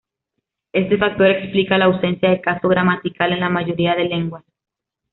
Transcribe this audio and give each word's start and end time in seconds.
Este 0.73 0.97
factor 0.97 1.27
explica 1.27 1.77
la 1.77 1.85
ausencia 1.85 2.31
de 2.31 2.41
caso 2.41 2.67
gramatical 2.67 3.33
en 3.33 3.39
la 3.39 3.49
mayoría 3.51 3.93
de 3.93 4.05
lenguas. 4.05 4.43